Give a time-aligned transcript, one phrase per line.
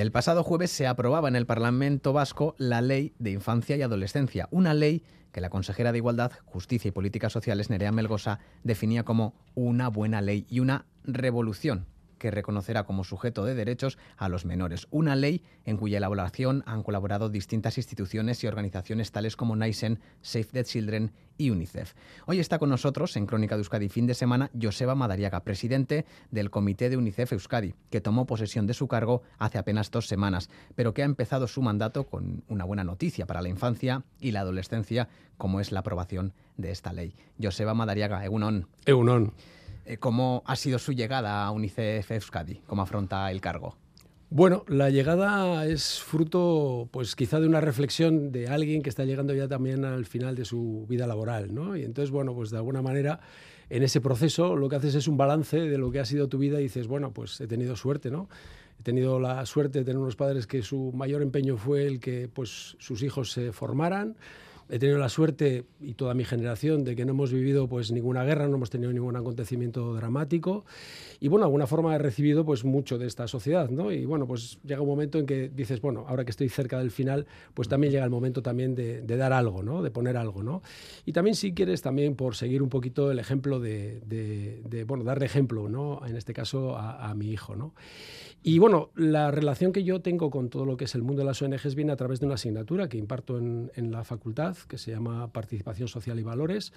[0.00, 4.48] El pasado jueves se aprobaba en el Parlamento vasco la Ley de Infancia y Adolescencia,
[4.50, 9.34] una ley que la consejera de Igualdad, Justicia y Políticas Sociales, Nerea Melgosa, definía como
[9.54, 11.84] una buena ley y una revolución
[12.20, 14.86] que reconocerá como sujeto de derechos a los menores.
[14.90, 20.44] Una ley en cuya elaboración han colaborado distintas instituciones y organizaciones tales como Naisen, Save
[20.52, 21.94] the Children y UNICEF.
[22.26, 26.50] Hoy está con nosotros en Crónica de Euskadi fin de semana Joseba Madariaga, presidente del
[26.50, 30.92] Comité de UNICEF Euskadi, que tomó posesión de su cargo hace apenas dos semanas, pero
[30.92, 35.08] que ha empezado su mandato con una buena noticia para la infancia y la adolescencia,
[35.38, 37.14] como es la aprobación de esta ley.
[37.42, 38.22] Joseba Madariaga.
[38.26, 38.68] Egunon.
[39.84, 42.60] Eh, ¿Cómo ha sido su llegada a UNICEF Euskadi?
[42.66, 43.76] ¿Cómo afronta el cargo?
[44.32, 49.34] Bueno, la llegada es fruto, pues quizá de una reflexión de alguien que está llegando
[49.34, 51.76] ya también al final de su vida laboral, ¿no?
[51.76, 53.18] Y entonces, bueno, pues de alguna manera,
[53.70, 56.38] en ese proceso lo que haces es un balance de lo que ha sido tu
[56.38, 58.28] vida y dices, bueno, pues he tenido suerte, ¿no?
[58.78, 62.28] He tenido la suerte de tener unos padres que su mayor empeño fue el que,
[62.32, 64.16] pues, sus hijos se formaran,
[64.70, 68.24] he tenido la suerte y toda mi generación de que no hemos vivido pues ninguna
[68.24, 70.64] guerra, no hemos tenido ningún acontecimiento dramático
[71.18, 73.92] y bueno, de alguna forma he recibido pues mucho de esta sociedad, ¿no?
[73.92, 76.90] Y bueno, pues llega un momento en que dices, bueno, ahora que estoy cerca del
[76.90, 79.82] final, pues también llega el momento también de, dar algo, ¿no?
[79.82, 80.62] De poner algo, ¿no?
[81.04, 85.68] Y también si quieres también por seguir un poquito el ejemplo de, bueno, darle ejemplo,
[85.68, 86.00] ¿no?
[86.06, 87.74] En este caso a, a mi hijo, ¿no?
[88.42, 91.26] Y bueno, la relación que yo tengo con todo lo que es el mundo de
[91.26, 94.92] las ONGs viene a través de una asignatura que imparto en, la facultad, que se
[94.92, 96.72] llama Participación Social y Valores,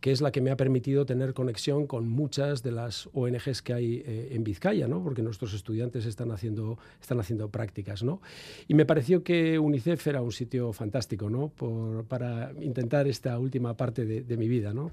[0.00, 3.72] que es la que me ha permitido tener conexión con muchas de las ONGs que
[3.72, 5.02] hay eh, en Vizcaya, ¿no?
[5.02, 8.02] porque nuestros estudiantes están haciendo, están haciendo prácticas.
[8.02, 8.20] ¿no?
[8.66, 11.52] Y me pareció que UNICEF era un sitio fantástico ¿no?
[12.06, 14.74] para intentar esta última parte de, de mi vida.
[14.74, 14.90] ¿no?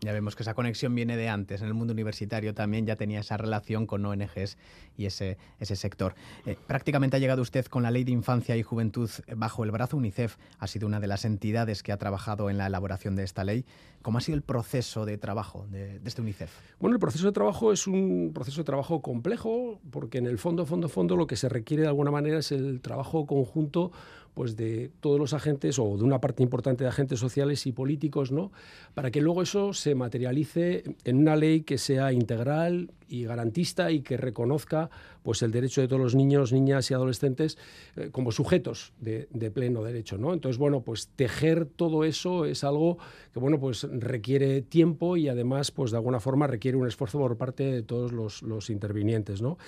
[0.00, 1.60] Ya vemos que esa conexión viene de antes.
[1.60, 4.56] En el mundo universitario también ya tenía esa relación con ONGs
[4.96, 6.14] y ese, ese sector.
[6.46, 9.96] Eh, prácticamente ha llegado usted con la Ley de Infancia y Juventud bajo el brazo.
[9.96, 13.44] UNICEF ha sido una de las entidades que ha trabajado en la elaboración de esta
[13.44, 13.64] ley.
[14.02, 16.50] ¿Cómo ha sido el proceso de trabajo de, de este UNICEF?
[16.78, 20.66] Bueno, el proceso de trabajo es un proceso de trabajo complejo porque en el fondo,
[20.66, 23.92] fondo, fondo lo que se requiere de alguna manera es el trabajo conjunto
[24.34, 28.30] pues de todos los agentes o de una parte importante de agentes sociales y políticos,
[28.30, 28.52] ¿no?
[28.94, 34.00] Para que luego eso se materialice en una ley que sea integral y garantista y
[34.00, 34.90] que reconozca
[35.28, 37.58] pues el derecho de todos los niños, niñas y adolescentes
[37.96, 40.32] eh, como sujetos de, pleno derecho, ¿no?
[40.32, 42.96] Entonces, bueno, pues tejer todo eso es algo
[43.34, 47.36] que, bueno, pues requiere tiempo y además, pues de alguna forma requiere un esfuerzo por
[47.36, 49.58] parte de todos los, los intervinientes, ¿no?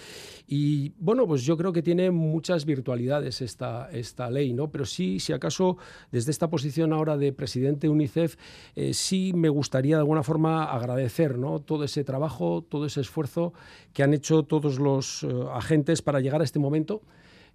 [0.48, 4.70] Y, bueno, pues yo creo que tiene muchas virtualidades esta, esta ley, ¿no?
[4.70, 5.76] Pero sí, si acaso,
[6.10, 8.36] desde esta posición ahora de presidente de UNICEF,
[8.76, 11.60] eh, sí me gustaría de alguna forma agradecer, ¿no?
[11.60, 13.52] Todo ese trabajo, todo ese esfuerzo
[13.92, 17.02] que han hecho todos los eh, agentes para llegar a este momento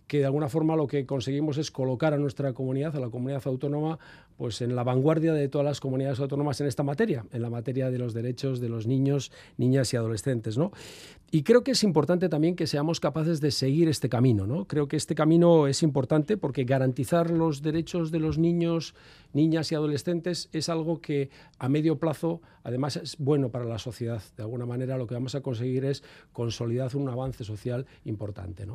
[0.07, 3.41] que de alguna forma lo que conseguimos es colocar a nuestra comunidad, a la comunidad
[3.45, 3.97] autónoma,
[4.37, 7.89] pues en la vanguardia de todas las comunidades autónomas en esta materia, en la materia
[7.89, 10.71] de los derechos de los niños, niñas y adolescentes, ¿no?
[11.35, 14.69] Y creo que es importante también que seamos capaces de seguir este camino, ¿no?
[14.69, 18.95] Creo que este camino es importante porque garantizar los derechos de los niños,
[19.33, 21.29] niñas y adolescentes es algo que
[21.59, 24.23] a medio plazo además es bueno para la sociedad.
[24.37, 28.65] De alguna manera lo que vamos a conseguir es consolidar un avance social importante.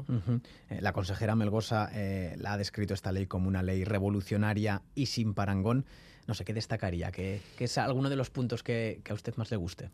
[0.68, 5.06] Eh, la consejera Melgosa eh, la ha descrito esta ley como una ley revolucionaria y
[5.06, 5.86] sin parangón.
[6.30, 7.10] No sé, ¿qué destacaría?
[7.10, 9.90] ¿Qué, es alguno de los puntos que, a usted más le guste?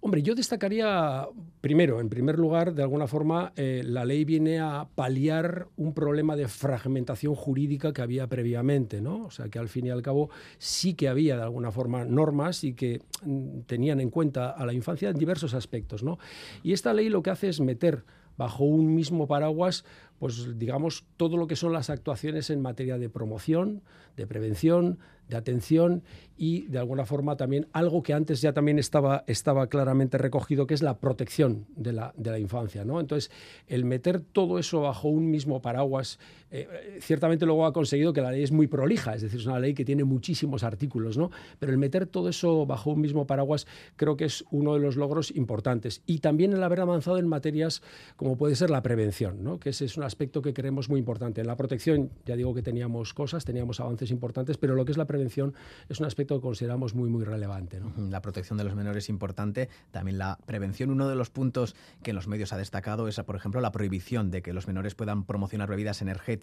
[0.00, 1.26] Hombre, yo destacaría,
[1.62, 6.36] primero, en primer lugar, de alguna forma, eh, la ley viene a paliar un problema
[6.36, 9.24] de fragmentación jurídica que había previamente, ¿no?
[9.24, 12.62] O sea, que al fin y al cabo sí que había, de alguna forma, normas
[12.62, 16.18] y que mm, tenían en cuenta a la infancia en diversos aspectos, ¿no?
[16.62, 18.04] Y esta ley lo que hace es meter
[18.36, 19.84] bajo un mismo paraguas
[20.20, 23.80] pues digamos, todo lo que son las actuaciones en materia de promoción,
[24.18, 24.98] de prevención,
[25.30, 26.02] de atención
[26.36, 30.74] y de alguna forma también algo que antes ya también estaba, estaba claramente recogido, que
[30.74, 32.84] es la protección de la, de la infancia.
[32.84, 33.00] ¿no?
[33.00, 33.30] Entonces,
[33.66, 36.18] el meter todo eso bajo un mismo paraguas,
[36.50, 39.58] eh, ciertamente luego ha conseguido que la ley es muy prolija, es decir, es una
[39.58, 41.30] ley que tiene muchísimos artículos, ¿no?
[41.58, 43.66] pero el meter todo eso bajo un mismo paraguas
[43.96, 46.02] creo que es uno de los logros importantes.
[46.06, 47.82] Y también el haber avanzado en materias
[48.16, 49.58] como puede ser la prevención, ¿no?
[49.58, 51.40] que ese es una aspecto que creemos muy importante.
[51.40, 54.98] En la protección, ya digo que teníamos cosas, teníamos avances importantes, pero lo que es
[54.98, 55.54] la prevención
[55.88, 57.80] es un aspecto que consideramos muy, muy relevante.
[57.96, 60.90] La protección de los menores es importante, también la prevención.
[60.90, 64.32] Uno de los puntos que en los medios ha destacado es, por ejemplo, la prohibición
[64.32, 66.39] de que los menores puedan promocionar bebidas energéticas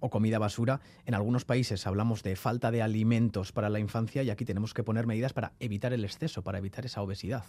[0.00, 0.80] o comida basura.
[1.06, 4.82] En algunos países hablamos de falta de alimentos para la infancia y aquí tenemos que
[4.82, 7.44] poner medidas para evitar el exceso, para evitar esa obesidad.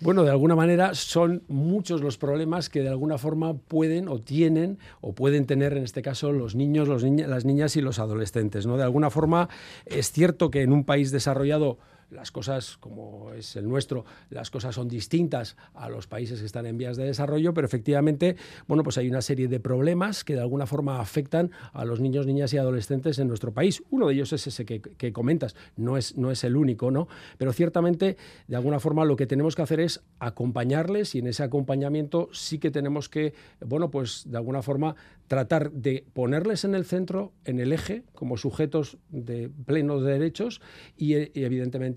[0.00, 4.78] Bueno, de alguna manera son muchos los problemas que de alguna forma pueden o tienen
[5.00, 8.66] o pueden tener en este caso los niños, los las niñas y los adolescentes.
[8.66, 8.76] ¿no?
[8.76, 9.48] De alguna forma
[9.86, 11.78] es cierto que en un país desarrollado
[12.10, 16.66] las cosas, como es el nuestro, las cosas son distintas a los países que están
[16.66, 18.36] en vías de desarrollo, pero efectivamente,
[18.66, 22.26] bueno, pues hay una serie de problemas que de alguna forma afectan a los niños,
[22.26, 23.82] niñas y adolescentes en nuestro país.
[23.90, 27.08] Uno de ellos es ese que, comentas, no es, no es el único, ¿no?
[27.38, 28.16] Pero ciertamente,
[28.48, 32.58] de alguna forma, lo que tenemos que hacer es acompañarles y en ese acompañamiento sí
[32.58, 33.34] que tenemos que,
[33.64, 34.96] bueno, pues de alguna forma
[35.26, 40.60] tratar de ponerles en el centro, en el eje, como sujetos de plenos derechos
[40.96, 41.93] y, evidentemente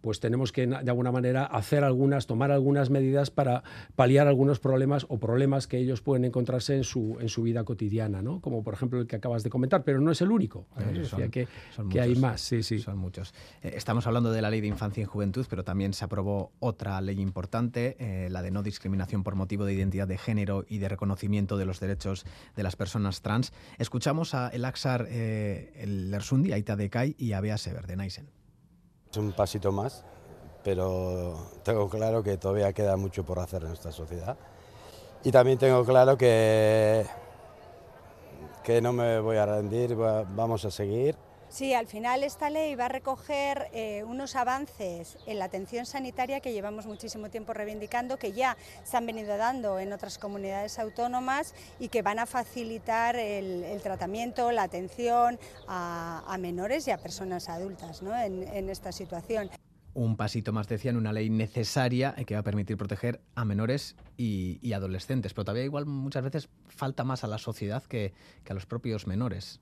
[0.00, 3.62] pues tenemos que de alguna manera hacer algunas, tomar algunas medidas para
[3.96, 8.22] paliar algunos problemas o problemas que ellos pueden encontrarse en su, en su vida cotidiana,
[8.22, 8.40] ¿no?
[8.40, 10.66] como por ejemplo el que acabas de comentar, pero no es el único.
[11.30, 11.48] que,
[11.90, 12.78] que hay más, sí, sí.
[12.78, 13.34] Son muchos.
[13.62, 17.00] Eh, estamos hablando de la ley de infancia y juventud, pero también se aprobó otra
[17.00, 20.88] ley importante, eh, la de no discriminación por motivo de identidad de género y de
[20.88, 22.24] reconocimiento de los derechos
[22.56, 23.52] de las personas trans.
[23.78, 27.96] Escuchamos a el Axar eh, el Lersundi, Aita de Kai y a Bea Sever de
[27.96, 28.39] Naisen.
[29.10, 30.04] Es un pasito más,
[30.62, 31.34] pero
[31.64, 34.36] tengo claro que todavía queda mucho por hacer en esta sociedad.
[35.24, 37.04] Y también tengo claro que,
[38.62, 41.16] que no me voy a rendir, vamos a seguir
[41.50, 46.38] Sí, al final esta ley va a recoger eh, unos avances en la atención sanitaria
[46.38, 51.56] que llevamos muchísimo tiempo reivindicando, que ya se han venido dando en otras comunidades autónomas
[51.80, 58.00] y que van a facilitar el, tratamiento, la atención a, menores y a personas adultas
[58.00, 59.50] en, esta situación
[59.92, 64.72] un pasito más, decían, una ley necesaria que va a permitir proteger a menores y,
[64.72, 65.34] adolescentes.
[65.34, 68.14] Pero todavía igual muchas veces falta más a la sociedad que
[68.48, 69.60] a los propios menores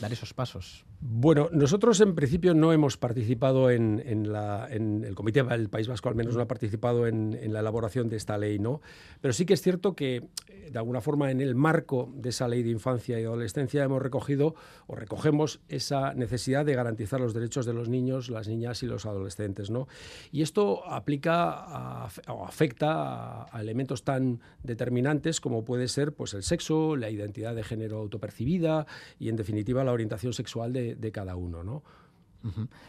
[0.00, 0.84] dar esos pasos.
[1.00, 6.34] Bueno, nosotros en principio no hemos participado en, el Comité del País Vasco, al menos
[6.34, 8.80] no ha participado en, la elaboración de esta ley, ¿no?
[9.20, 10.16] Pero sí que es cierto que,
[10.48, 14.02] eh, de alguna forma, en el marco de esa ley de infancia y adolescencia hemos
[14.02, 14.56] recogido
[14.88, 19.06] o recogemos esa necesidad de garantizar los derechos de los niños, las niñas y los
[19.06, 19.86] adolescentes, ¿no?
[20.32, 26.96] Y esto aplica o afecta a, elementos tan determinantes como puede ser pues, el sexo,
[26.96, 28.86] la identidad de género autopercibida
[29.20, 31.82] y, en definitiva, la orientación sexual de, de, cada uno, ¿no?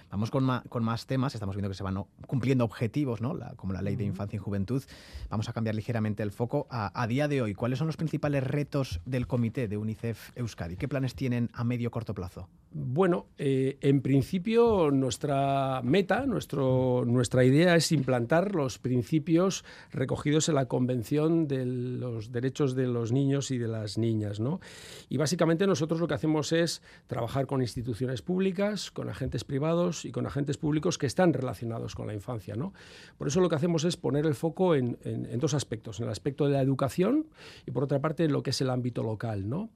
[0.10, 1.34] Vamos con, con, más temas.
[1.34, 3.38] Estamos viendo que se van cumpliendo objetivos, ¿no?
[3.56, 4.84] como la ley de infancia y juventud.
[5.30, 6.68] Vamos a cambiar ligeramente el foco.
[6.70, 10.78] A, día de hoy, ¿cuáles son los principales retos del comité de UNICEF Euskadi?
[10.78, 12.48] ¿Qué planes tienen a medio corto plazo?
[12.72, 20.56] Bueno, eh, en principio nuestra meta, nuestro, nuestra idea es implantar los principios recogidos en
[20.56, 24.40] la Convención de los Derechos de los Niños y de las Niñas.
[24.40, 24.60] ¿no?
[25.10, 30.12] Y básicamente nosotros lo que hacemos es trabajar con instituciones públicas, con agentes privados y
[30.12, 32.56] con agentes públicos que están relacionados con la infancia.
[32.56, 32.74] ¿no?
[33.18, 34.98] Por eso lo que hacemos es poner el foco en,
[35.40, 37.28] dos aspectos, en el aspecto de la educación
[37.66, 39.50] y por otra parte en lo que es el ámbito local.
[39.50, 39.70] ¿no?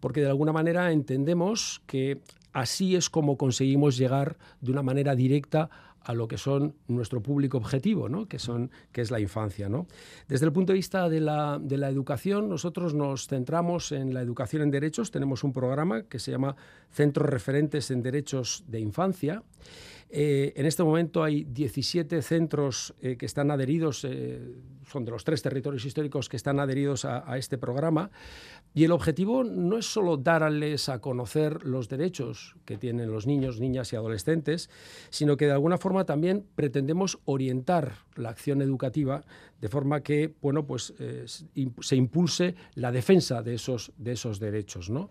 [0.00, 2.20] Porque de alguna manera entendemos que
[2.52, 5.70] así es como conseguimos llegar de una manera directa
[6.08, 8.26] a lo que son nuestro público objetivo, ¿no?
[8.28, 9.68] que, son, que es la infancia.
[9.68, 9.86] ¿no?
[10.26, 14.22] Desde el punto de vista de la, de la, educación, nosotros nos centramos en la
[14.22, 15.10] educación en derechos.
[15.10, 16.56] Tenemos un programa que se llama
[16.90, 19.42] Centros Referentes en Derechos de Infancia.
[20.10, 24.40] Eh, en este momento hay 17 centros eh, que están adheridos, eh,
[24.86, 28.10] son de los tres territorios históricos que están adheridos a, este programa.
[28.72, 33.60] Y el objetivo no es solo darles a conocer los derechos que tienen los niños,
[33.60, 34.70] niñas y adolescentes,
[35.10, 39.24] sino que de alguna forma también pretendemos orientar la acción educativa
[39.60, 40.94] de forma que bueno, pues,
[41.26, 44.88] se impulse la defensa de esos, de esos derechos.
[44.88, 45.10] ¿no?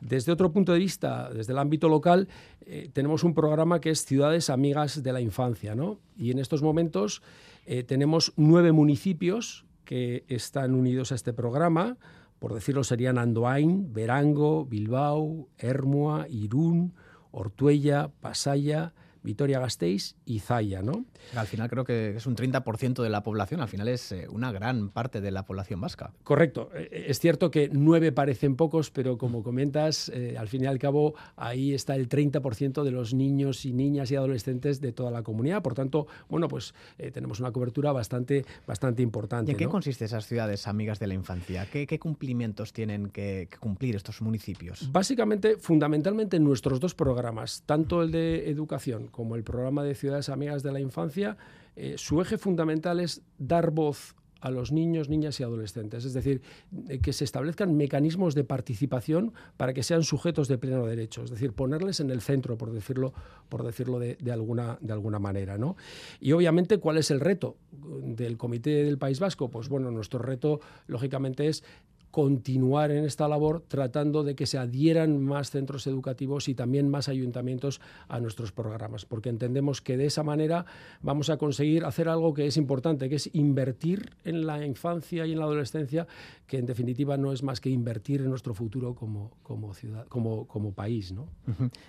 [0.00, 2.28] Desde otro punto de vista, desde el ámbito local,
[2.62, 6.00] eh, tenemos un programa que es Ciudades Amigas de la Infancia, ¿no?
[6.16, 7.22] Y en estos momentos
[7.66, 11.98] eh, tenemos nueve municipios que están unidos a este programa.
[12.38, 16.94] Por decirlo, serían Andoain, Verango, Bilbao, Hermua, Irún,
[17.30, 21.04] Ortuella, Pasaya, Vitoria-Gasteiz y Zaya, ¿no?
[21.36, 24.52] Al final creo que es un 30% de la población, al final es eh, una
[24.52, 26.12] gran parte de la población vasca.
[26.24, 26.70] Correcto.
[26.74, 30.78] Eh, eh, es cierto que nueve parecen pocos, pero como comentas, al fin y al
[30.78, 35.22] cabo ahí está el 30% de los niños y niñas y adolescentes de toda la
[35.22, 35.62] comunidad.
[35.62, 36.74] Por tanto, bueno, pues
[37.12, 39.50] tenemos una cobertura bastante, bastante importante.
[39.50, 41.66] ¿Y en qué consiste esas ciudades amigas de la infancia?
[41.70, 44.90] ¿Qué, cumplimientos tienen que, que cumplir estos municipios?
[44.90, 50.62] Básicamente, fundamentalmente nuestros dos programas, tanto el de educación como el programa de Ciudades Amigas
[50.62, 51.36] de la Infancia,
[51.76, 56.04] eh, su eje fundamental es dar voz a los niños, niñas y adolescentes.
[56.04, 56.42] Es decir,
[56.88, 61.22] eh, que se establezcan mecanismos de participación para que sean sujetos de pleno derecho.
[61.22, 63.12] Es decir, ponerles en el centro, por decirlo,
[63.48, 65.58] por decirlo de, alguna, de alguna manera.
[65.58, 65.76] ¿no?
[66.20, 69.50] Y obviamente, ¿cuál es el reto del Comité del País Vasco?
[69.50, 71.62] Pues bueno, nuestro reto, lógicamente, es
[72.10, 77.08] continuar en esta labor tratando de que se adhieran más centros educativos y también más
[77.08, 80.66] ayuntamientos a nuestros programas, porque entendemos que de esa manera
[81.02, 85.32] vamos a conseguir hacer algo que es importante, que es invertir en la infancia y
[85.32, 86.06] en la adolescencia,
[86.46, 90.46] que en definitiva no es más que invertir en nuestro futuro como, como ciudad, como,
[90.46, 91.12] como país.
[91.12, 91.28] ¿no?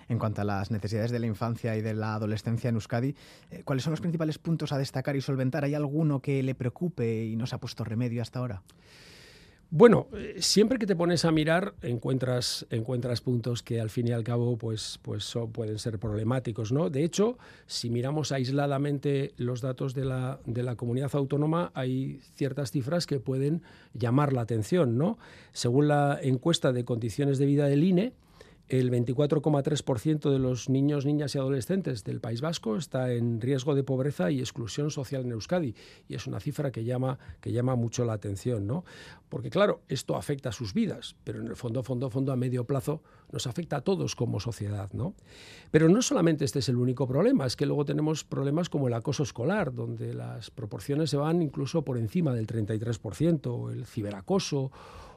[0.08, 3.14] En cuanto a las necesidades de la infancia y de la adolescencia en Euskadi,
[3.50, 5.64] eh, ¿cuáles son los principales puntos a destacar y solventar?
[5.64, 8.62] ¿Hay alguno que le preocupe y no se ha puesto remedio hasta ahora?
[9.74, 14.12] Bueno, eh, siempre que te pones a mirar encuentras, encuentras puntos que al fin y
[14.12, 16.72] al cabo pues, pues pueden ser problemáticos.
[16.72, 16.90] ¿no?
[16.90, 22.70] De hecho, si miramos aisladamente los datos de la, de la comunidad autónoma, hay ciertas
[22.70, 23.62] cifras que pueden
[23.94, 24.98] llamar la atención.
[24.98, 25.16] ¿no?
[25.52, 28.12] Según la encuesta de condiciones de vida del INE,
[28.68, 33.84] el 24,3% de los niños, niñas y adolescentes del País Vasco está en riesgo de
[33.84, 35.74] pobreza y exclusión social en Euskadi.
[36.08, 38.84] Y es una cifra que llama, que llama mucho la atención, ¿no?
[39.28, 42.64] Porque, claro, esto afecta a sus vidas, pero en el fondo, fondo, fondo, a medio
[42.64, 45.14] plazo nos afecta a todos como sociedad, ¿no?
[45.70, 48.94] Pero no solamente este es el único problema, es que luego tenemos problemas como el
[48.94, 54.70] acoso escolar, donde las proporciones se van incluso por encima del 33%, o el ciberacoso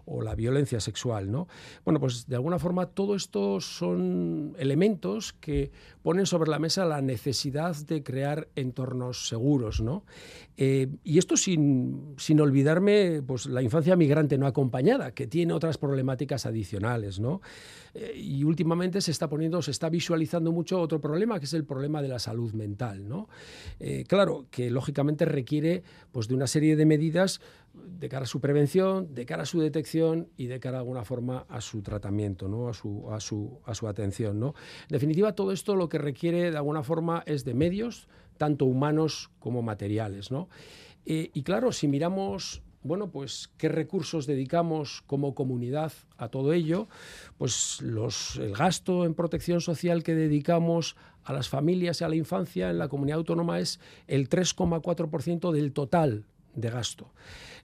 [0.05, 1.31] o la violencia sexual.
[1.31, 1.47] ¿no?
[1.83, 5.71] Bueno, pues de alguna forma todo esto son elementos que
[6.01, 9.81] ponen sobre la mesa la necesidad de crear entornos seguros.
[9.81, 10.05] ¿no?
[10.57, 15.77] Eh, y esto sin, sin, olvidarme pues, la infancia migrante no acompañada, que tiene otras
[15.77, 17.19] problemáticas adicionales.
[17.19, 17.41] ¿no?
[17.93, 21.65] Eh, y últimamente se está poniendo, se está visualizando mucho otro problema, que es el
[21.65, 23.07] problema de la salud mental.
[23.07, 23.27] ¿no?
[23.79, 27.41] Eh, claro, que lógicamente requiere pues, de una serie de medidas
[27.99, 31.05] de cara a su prevención, de cara a su detección y de cara de alguna
[31.05, 32.67] forma a su tratamiento, ¿no?
[32.67, 34.39] a, su, a, su, a su atención.
[34.39, 34.53] ¿no?
[34.83, 39.31] En definitiva, todo esto lo que requiere de alguna forma es de medios, tanto humanos
[39.39, 40.31] como materiales.
[40.31, 40.49] ¿no?
[41.05, 46.87] Eh, y claro, si miramos bueno, pues qué recursos dedicamos como comunidad a todo ello,
[47.39, 52.15] pues los, el gasto en protección social que dedicamos a las familias y a la
[52.15, 57.13] infancia en la comunidad autónoma es el 3,4% del total de gasto.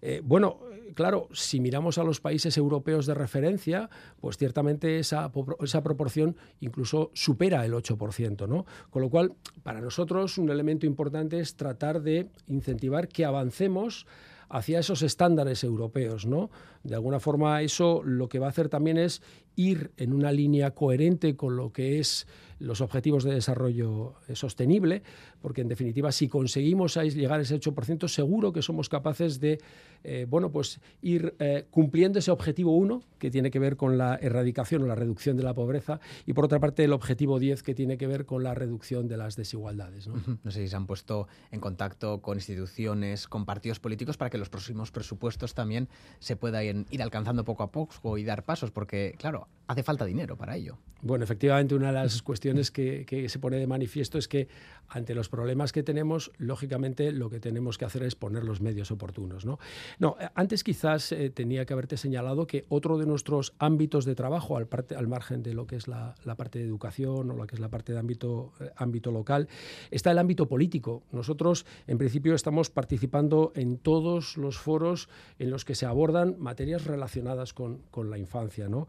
[0.02, 0.60] Eh, bueno,
[0.94, 5.32] claro, si miramos a los países europeos de referencia, pues ciertamente esa,
[5.62, 8.66] esa proporción incluso supera el 8%, ¿no?
[8.90, 9.34] Con lo cual,
[9.64, 14.06] para nosotros un elemento importante es tratar de incentivar que avancemos
[14.50, 16.50] hacia esos estándares europeos, ¿no?
[16.84, 19.22] De alguna forma eso lo que va a hacer también es
[19.56, 22.28] ir en una línea coherente con lo que es
[22.62, 25.02] los objetivos de desarrollo eh, sostenible,
[25.42, 29.60] porque en definitiva si conseguimos llegar a ese 8%, seguro que somos capaces de
[30.04, 34.16] eh, bueno, pues ir eh, cumpliendo ese objetivo 1, que tiene que ver con la
[34.16, 37.76] erradicación o la reducción de la pobreza, y por otra parte el objetivo 10, que
[37.76, 40.08] tiene que ver con la reducción de las desigualdades.
[40.08, 40.16] ¿no?
[40.44, 44.38] no sé si se han puesto en contacto con instituciones, con partidos políticos, para que
[44.38, 45.88] los próximos presupuestos también
[46.20, 50.38] se puedan ir alcanzando poco a poco y dar pasos, porque claro, hace falta dinero
[50.38, 50.78] para ello.
[51.04, 54.48] Bueno, efectivamente, una de las cuestiones que, se pone de manifiesto es que
[54.88, 58.92] ante los problemas que tenemos, lógicamente lo que tenemos que hacer es poner los medios
[58.92, 59.46] oportunos.
[59.46, 59.58] No,
[59.98, 64.58] no antes quizás eh, tenía que haberte señalado que otro de nuestros ámbitos de trabajo,
[64.58, 67.56] al, parte, al margen de lo que es la, parte de educación o lo que
[67.56, 69.48] es la parte de ámbito, eh, ámbito local,
[69.90, 71.02] está el ámbito político.
[71.12, 76.86] Nosotros, en principio, estamos participando en todos los foros en los que se abordan materias
[76.86, 78.70] relacionadas con, con la infancia.
[78.70, 78.88] ¿no?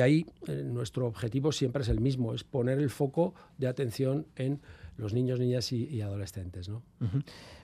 [0.00, 4.60] Ahí eh, nuestro objetivo siempre es el mismo, es poner el foco de atención en
[4.96, 6.68] los niños, niñas y, adolescentes.
[6.68, 6.82] ¿no?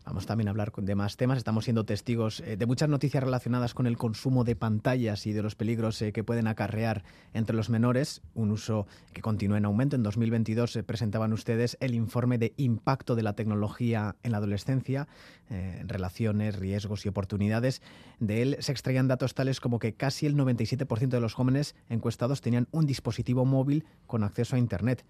[0.04, 1.36] Vamos también a hablar de más temas.
[1.36, 5.42] Estamos siendo testigos eh, de muchas noticias relacionadas con el consumo de pantallas y de
[5.42, 7.04] los peligros eh, que pueden acarrear
[7.34, 9.96] entre los menores, un uso que continúa en aumento.
[9.96, 15.08] En 2022 se presentaban ustedes el informe de impacto de la tecnología en la adolescencia,
[15.50, 17.82] eh, relaciones, riesgos y oportunidades.
[18.18, 22.40] De él se extraían datos tales como que casi el 97% de los jóvenes encuestados
[22.40, 25.04] tenían un dispositivo móvil con acceso a Internet.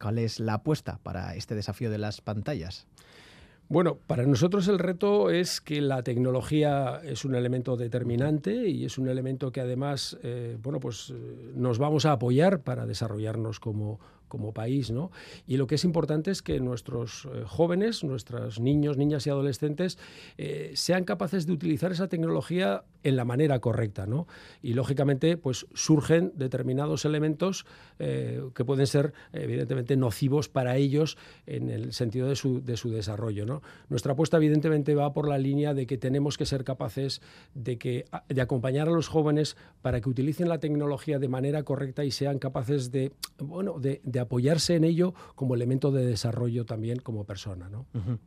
[0.00, 2.86] ¿Cuál es la apuesta para este desafío de las pantallas?
[3.68, 8.98] Bueno, para nosotros el reto es que la tecnología es un elemento determinante y es
[8.98, 14.00] un elemento que además, eh, bueno, pues eh, nos vamos a apoyar para desarrollarnos como,
[14.34, 15.12] como país, ¿no?
[15.46, 19.96] Y lo que es importante es que nuestros eh, jóvenes, nuestros niños, niñas y adolescentes
[20.38, 24.26] eh, sean capaces de utilizar esa tecnología en la manera correcta, ¿no?
[24.60, 27.64] Y lógicamente, pues surgen determinados elementos
[28.00, 32.90] eh, que pueden ser evidentemente nocivos para ellos en el sentido de su, de su
[32.90, 33.62] desarrollo, ¿no?
[33.88, 37.22] Nuestra apuesta evidentemente va por la línea de que tenemos que ser capaces
[37.54, 42.04] de, que, de acompañar a los jóvenes para que utilicen la tecnología de manera correcta
[42.04, 47.24] y sean capaces de, bueno, de, apoyarse en ello como elemento de desarrollo también como
[47.24, 47.68] persona.
[47.68, 47.86] ¿no?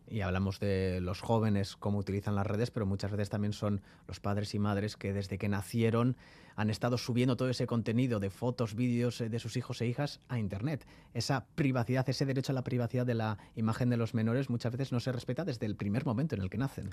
[0.10, 4.20] Y hablamos de los jóvenes, cómo utilizan las redes, pero muchas veces también son los
[4.20, 6.18] padres y madres que desde que nacieron
[6.58, 10.20] han estado subiendo todo ese contenido de fotos, vídeos eh, de sus hijos e hijas
[10.28, 10.86] a Internet.
[11.14, 14.92] Esa privacidad, ese derecho a la privacidad de la imagen de los menores muchas veces
[14.92, 16.90] no se respeta desde el primer momento en el que nacen.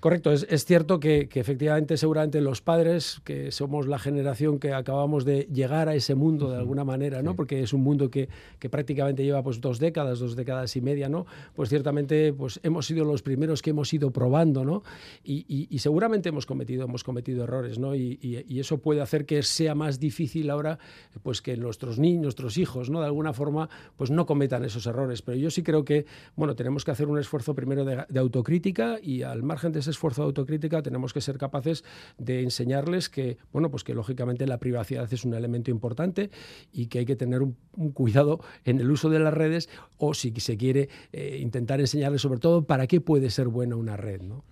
[0.00, 5.48] Correcto, es, cierto que, efectivamente seguramente los padres, que somos la generación que acabamos de
[5.50, 7.34] llegar a ese mundo de alguna manera, ¿no?
[7.34, 8.27] porque es un mundo que,
[8.70, 11.26] prácticamente lleva pues dos décadas, dos décadas y media, ¿no?
[11.54, 14.82] pues ciertamente pues, hemos sido los primeros que hemos ido probando ¿no?
[15.24, 17.94] y, seguramente hemos cometido, hemos cometido errores ¿no?
[17.94, 20.78] y, y eso puede hacer que sea más difícil ahora
[21.22, 23.00] pues que nuestros niños, nuestros hijos, ¿no?
[23.00, 25.22] De alguna forma, pues no cometan esos errores.
[25.22, 26.06] Pero yo sí creo que,
[26.36, 30.22] bueno, tenemos que hacer un esfuerzo primero de, autocrítica y al margen de ese esfuerzo
[30.22, 31.84] de autocrítica tenemos que ser capaces
[32.18, 36.30] de enseñarles que, bueno, pues que lógicamente la privacidad es un elemento importante
[36.72, 37.56] y que hay que tener un,
[37.92, 38.17] cuidado
[38.64, 42.64] en el uso de las redes o si se quiere eh, intentar enseñarles sobre todo
[42.64, 44.44] para qué puede ser buena una red, ¿no?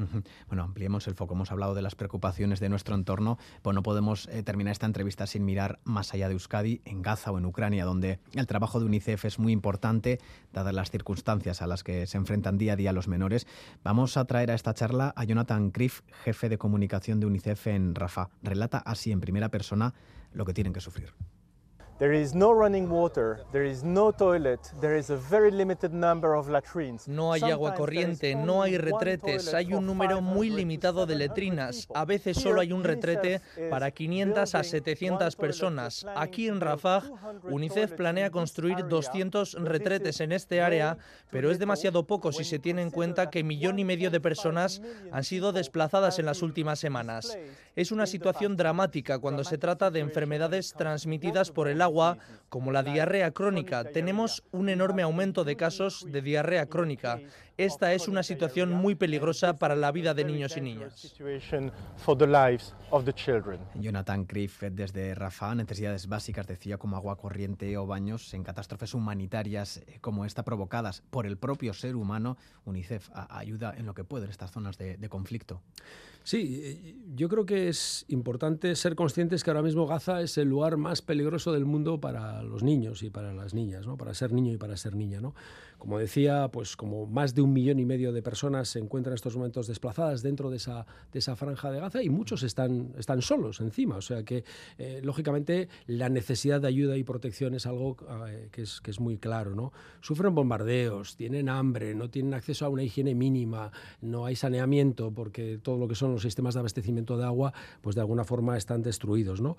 [0.49, 1.35] Bueno, ampliemos el foco.
[1.35, 5.27] Hemos hablado de las preocupaciones de nuestro entorno, pues no podemos eh, terminar esta entrevista
[5.27, 8.87] sin mirar más allá de Euskadi, en Gaza o en Ucrania, donde el trabajo de
[8.87, 10.19] UNICEF es muy importante,
[10.53, 13.47] dadas las circunstancias a las que se enfrentan día a día los menores.
[13.85, 17.95] Vamos a traer a esta charla a Jonathan Criff, jefe de comunicación de UNICEF en
[17.95, 18.31] Rafah.
[18.43, 19.95] Relata así en primera persona
[20.33, 21.13] lo que tienen que sufrir.
[21.99, 26.35] There is no running water, there is no toilet, there is a very limited number
[26.35, 27.09] of latrines.
[27.09, 31.89] No hay agua corriente, no hay retretes, hay un número muy limitado de letrinas.
[31.95, 36.05] A veces solo hay un retrete para 500 a 700 personas.
[36.15, 37.03] Aquí en Rafah,
[37.45, 40.99] UNICEF planea construir 200 retretes en este área,
[41.31, 44.83] pero es demasiado poco si se tiene en cuenta que millón y medio de personas
[45.13, 47.39] han sido desplazadas en las últimas semanas.
[47.77, 52.17] Es una situación dramática cuando se trata de enfermedades transmitidas por el agua,
[52.49, 53.85] como la diarrea crónica.
[53.85, 57.21] Tenemos un enorme aumento de casos de diarrea crónica.
[57.59, 61.15] Esta es una situación muy peligrosa para la vida de niños y niñas.
[63.75, 69.79] Jonathan Criff, desde Rafah, necesidades básicas, decía, como agua corriente o baños en catástrofes humanitarias
[69.79, 72.37] eh, como esta provocadas por el propio ser humano.
[72.67, 75.63] UNICEF ayuda en lo que puede en estas zonas de conflicto.
[76.27, 80.49] Sí, eh, yo creo que es importante ser conscientes que ahora mismo Gaza es el
[80.49, 83.97] lugar más peligroso del mundo para los niños y para las niñas, ¿no?
[83.97, 85.21] para ser niño y para ser niña.
[85.21, 85.37] ¿no?
[85.79, 89.17] Como decía, pues como más de un millón y medio de personas se encuentran en
[89.17, 93.23] estos momentos desplazadas dentro de esa, de esa franja de Gaza y muchos están, están
[93.23, 93.97] solos encima.
[93.97, 94.45] O sea que,
[94.79, 97.97] eh, lógicamente, la necesidad de ayuda y protección es algo
[98.29, 99.55] eh, que, es, que es muy claro.
[99.55, 99.73] ¿no?
[100.01, 105.59] Sufren bombardeos, tienen hambre, no tienen acceso a una higiene mínima, no hay saneamiento porque
[105.63, 108.83] todo lo que son los sistemas de abastecimiento de agua, pues de alguna forma están
[108.83, 109.41] destruidos.
[109.41, 109.57] ¿no?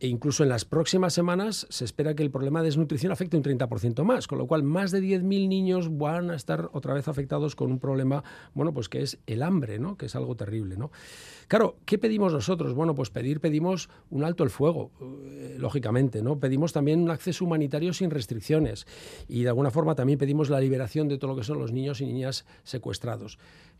[0.00, 3.42] E incluso en las próximas semanas se espera que el problema de desnutrición afecte un
[3.42, 7.27] 30% más, con lo cual más de 10.000 niños van a estar otra vez afectados
[7.54, 9.96] con un problema, bueno, pues que es el hambre, ¿no?
[9.96, 10.76] que es algo terrible.
[10.76, 10.90] ¿no?
[11.46, 12.74] Claro, ¿qué pedimos nosotros?
[12.74, 16.38] Bueno, pues pedir, pedimos un alto el fuego, eh, lógicamente, ¿no?
[16.38, 18.86] Pedimos también un acceso humanitario sin restricciones
[19.28, 22.00] y de alguna forma también pedimos la liberación de todo lo que son los niños
[22.00, 23.38] y niñas secuestrados.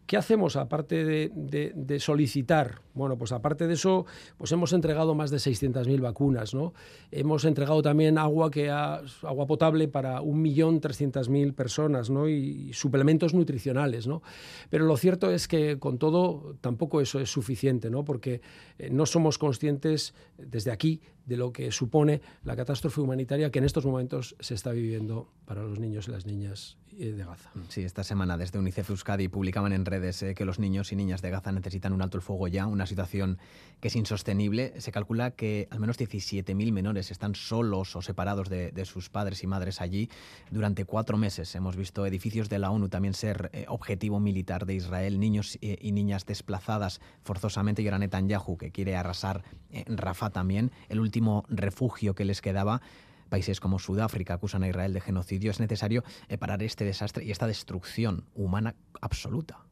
[0.08, 2.80] ¿Qué hacemos aparte de, solicitar?
[2.94, 4.06] Bueno, pues aparte de eso,
[4.38, 6.72] pues hemos entregado más de 600.000 vacunas, ¿no?
[7.10, 12.26] Hemos entregado también agua, que agua potable para 1.300.000 personas, ¿no?
[12.26, 14.22] Y, suplementos nutricionales, ¿no?
[14.70, 18.06] Pero lo cierto es que con todo tampoco eso es suficiente, ¿no?
[18.06, 18.40] Porque
[18.78, 23.66] eh, no somos conscientes desde aquí de lo que supone la catástrofe humanitaria que en
[23.66, 27.50] estos momentos se está viviendo para los niños y las niñas de Gaza.
[27.68, 31.22] Sí, esta semana desde UNICEF Euskadi publicaban en redes eh, que los niños y niñas
[31.22, 33.38] de Gaza necesitan un alto el fuego ya, una situación
[33.80, 34.80] que es insostenible.
[34.80, 39.46] Se calcula que al menos 17.000 menores están solos o separados de, sus padres y
[39.46, 40.08] madres allí
[40.50, 41.54] durante cuatro meses.
[41.54, 45.76] Hemos visto edificios de la ONU también ser eh, objetivo militar de Israel, niños eh,
[45.80, 51.44] y niñas desplazadas forzosamente y ahora Netanyahu que quiere arrasar en Rafah también, el último
[51.48, 52.80] refugio que les quedaba
[53.28, 57.30] países como Sudáfrica acusan a Israel de genocidio, es necesario eh, parar este desastre y
[57.30, 59.67] esta destrucción humana absoluta.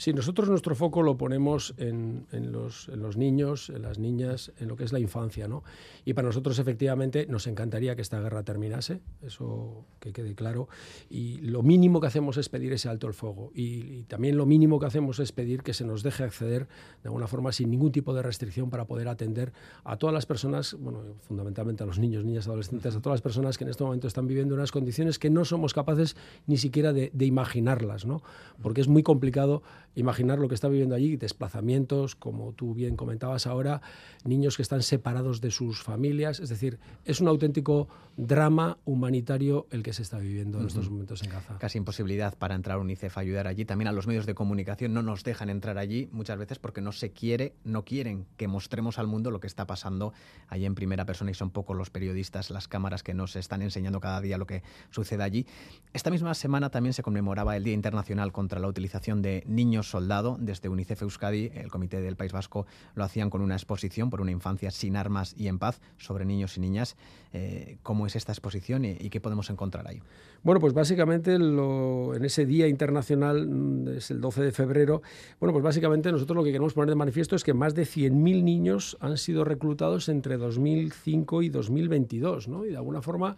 [0.00, 4.84] Sí, nosotros nuestro foco lo ponemos en, los, niños, en las niñas, en lo que
[4.84, 5.62] es la infancia, ¿no?
[6.06, 10.70] Y para nosotros, efectivamente, nos encantaría que esta guerra terminase, eso que quede claro.
[11.10, 13.52] Y lo mínimo que hacemos es pedir ese alto el fuego.
[13.54, 16.66] Y, también lo mínimo que hacemos es pedir que se nos deje acceder
[17.02, 19.52] de alguna forma sin ningún tipo de restricción para poder atender
[19.84, 23.58] a todas las personas, bueno, fundamentalmente a los niños, niñas, adolescentes, a todas las personas
[23.58, 27.10] que en este momento están viviendo unas condiciones que no somos capaces ni siquiera de,
[27.12, 28.22] de imaginarlas, ¿no?
[28.62, 29.62] Porque es muy complicado
[29.94, 33.82] imaginar lo que está viviendo allí, desplazamientos, como tú bien comentabas ahora,
[34.24, 39.82] niños que están separados de sus familias, es decir, es un auténtico drama humanitario el
[39.82, 41.56] que se está viviendo en estos momentos en Gaza.
[41.58, 43.64] Casi imposibilidad para entrar a UNICEF a ayudar allí.
[43.64, 46.92] También a los medios de comunicación no nos dejan entrar allí muchas veces porque no
[46.92, 50.12] se quiere, no quieren que mostremos al mundo lo que está pasando
[50.48, 54.00] allí en primera persona y son pocos los periodistas, las cámaras que nos están enseñando
[54.00, 55.46] cada día lo que sucede allí.
[55.94, 60.36] Esta misma semana también se conmemoraba el Día Internacional contra la Utilización de Niños Soldado.
[60.40, 64.30] Desde UNICEF Euskadi, el Comité del País Vasco, lo hacían con una exposición por una
[64.30, 66.96] infancia sin armas y en paz sobre niños y niñas.
[67.32, 70.02] Eh, ¿Cómo es esta exposición y, qué podemos encontrar ahí?
[70.42, 75.02] Bueno, pues básicamente en ese Día Internacional, mm, es el 12 de febrero,
[75.38, 78.42] bueno, pues básicamente nosotros lo que queremos poner de manifiesto es que más de 100.000
[78.42, 82.64] niños han sido reclutados entre 2005 y 2022, ¿no?
[82.64, 83.36] Y de alguna forma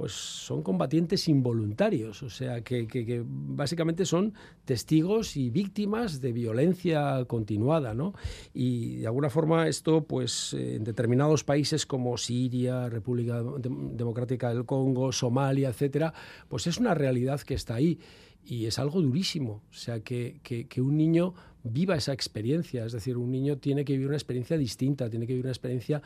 [0.00, 4.32] pues son combatientes involuntarios, o sea, que, básicamente son
[4.64, 8.14] testigos y víctimas de violencia continuada, ¿no?
[8.54, 15.12] Y de alguna forma esto, pues en determinados países como Siria, República Democrática del Congo,
[15.12, 16.14] Somalia, etcétera,
[16.48, 17.98] pues es una realidad que está ahí
[18.42, 23.18] y es algo durísimo, o sea, que, que un niño viva esa experiencia, es decir,
[23.18, 26.00] un niño tiene que vivir una experiencia distinta, tiene que vivir una experiencia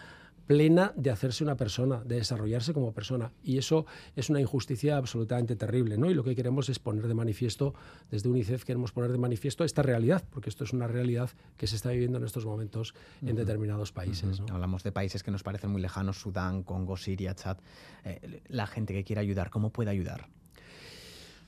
[0.46, 3.33] plena de hacerse una persona, de desarrollarse como persona.
[3.42, 5.96] Y eso es una injusticia absolutamente terrible.
[5.96, 6.11] ¿no?
[6.11, 7.74] Y lo que queremos es poner de manifiesto,
[8.11, 11.76] desde UNICEF queremos poner de manifiesto esta realidad, porque esto es una realidad que se
[11.76, 14.40] está viviendo en estos momentos en determinados países.
[14.50, 17.59] Hablamos de países que nos parecen muy lejanos, Sudán, Congo, Siria, Chad.
[18.04, 20.28] Eh, la gente que quiere ayudar, ¿cómo puede ayudar?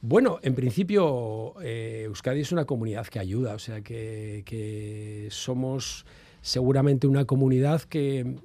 [0.02, 6.06] Bueno, en principio eh, Euskadi es una comunidad que ayuda, o sea que, que somos
[6.42, 8.37] seguramente una comunidad que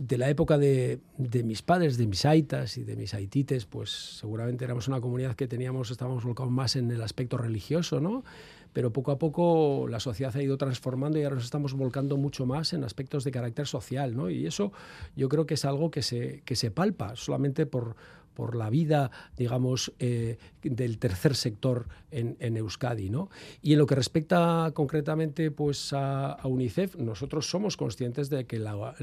[0.00, 0.98] de la época de,
[1.44, 5.46] mis padres, de mis aitas y de mis aitites, pues seguramente éramos una comunidad que
[5.46, 8.24] teníamos, estábamos volcados más en el aspecto religioso, ¿no?
[8.72, 12.46] Pero poco a poco la sociedad ha ido transformando y ahora nos estamos volcando mucho
[12.46, 14.30] más en aspectos de carácter social, ¿no?
[14.30, 14.72] Y eso
[15.16, 17.94] yo creo que es algo que se, que se palpa solamente por,
[18.40, 23.10] por la vida, digamos, eh, del tercer sector en, Euskadi.
[23.10, 23.28] ¿no?
[23.60, 28.96] Y en lo que respecta concretamente pues, a, UNICEF, nosotros somos conscientes de que la,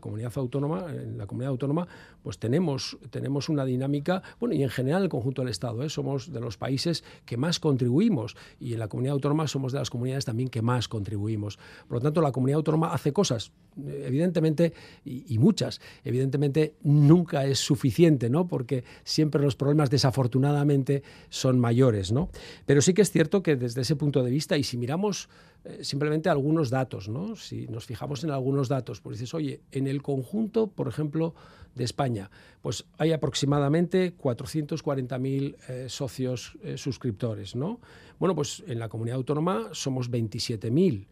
[0.00, 1.86] comunidad autónoma, en la comunidad autónoma,
[2.24, 5.88] pues tenemos, tenemos una dinámica, bueno, y en general el conjunto del Estado, ¿eh?
[5.88, 9.90] somos de los países que más contribuimos y en la comunidad autónoma somos de las
[9.90, 11.56] comunidades también que más contribuimos.
[11.86, 14.72] Por lo tanto, la comunidad autónoma hace cosas, evidentemente,
[15.04, 18.48] y, y muchas, evidentemente nunca es suficiente, ¿no?
[18.48, 18.71] porque
[19.04, 22.12] siempre los problemas desafortunadamente son mayores.
[22.12, 22.30] ¿no?
[22.66, 25.28] Pero sí que es cierto que desde ese punto de vista, y si miramos
[25.64, 27.36] eh, simplemente algunos datos, ¿no?
[27.36, 31.34] si nos fijamos en algunos datos, pues dices, oye, en el conjunto, por ejemplo,
[31.74, 32.30] de España,
[32.60, 37.56] pues hay aproximadamente 440.000 eh, socios eh, suscriptores.
[37.56, 37.80] ¿no?
[38.18, 41.06] Bueno, pues en la comunidad autónoma somos 27.000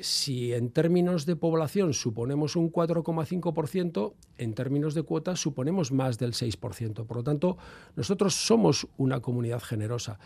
[0.00, 6.32] si en términos de población suponemos un 4,5%, en términos de cuotas suponemos más del
[6.32, 7.06] 6%.
[7.06, 7.56] Por lo tanto,
[7.94, 10.18] nosotros somos una comunidad generosa.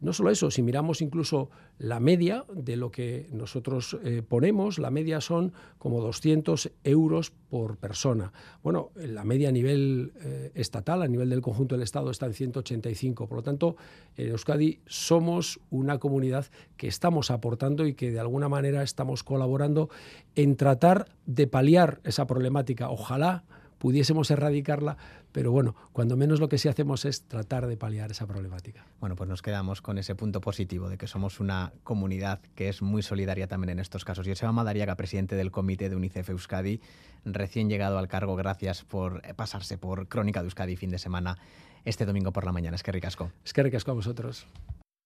[0.00, 4.90] No solo eso, si miramos incluso la media de lo que nosotros eh, ponemos, la
[4.90, 8.32] media son como 200 euros por persona.
[8.62, 12.34] Bueno, la media a nivel eh, estatal, a nivel del conjunto del Estado, está en
[12.34, 13.26] 185.
[13.26, 13.76] Por lo tanto,
[14.16, 19.88] en Euskadi somos una comunidad que estamos aportando y que de alguna manera estamos colaborando
[20.34, 22.90] en tratar de paliar esa problemática.
[22.90, 23.44] Ojalá
[23.78, 24.96] pudiésemos erradicarla,
[25.32, 28.86] pero bueno, cuando menos lo que sí hacemos es tratar de paliar esa problemática.
[29.00, 32.82] Bueno, pues nos quedamos con ese punto positivo de que somos una comunidad que es
[32.82, 34.26] muy solidaria también en estos casos.
[34.26, 36.80] Joseba Madariaga, presidente del comité de UNICEF Euskadi,
[37.24, 41.36] recién llegado al cargo, gracias por pasarse por Crónica de Euskadi fin de semana
[41.84, 42.74] este domingo por la mañana.
[42.74, 43.30] Es que ricasco.
[43.44, 44.46] Es que ricasco a vosotros.